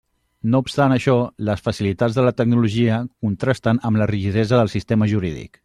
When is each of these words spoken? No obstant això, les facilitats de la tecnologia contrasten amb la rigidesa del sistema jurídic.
No 0.53 0.59
obstant 0.63 0.95
això, 0.95 1.13
les 1.49 1.61
facilitats 1.67 2.17
de 2.19 2.25
la 2.29 2.33
tecnologia 2.41 2.99
contrasten 3.27 3.83
amb 3.91 4.03
la 4.03 4.09
rigidesa 4.15 4.63
del 4.63 4.73
sistema 4.79 5.13
jurídic. 5.15 5.59